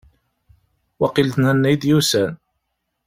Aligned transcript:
Waqil 0.99 1.29
d 1.35 1.37
Nanna 1.43 1.67
i 1.73 1.75
d-yusan. 1.81 2.33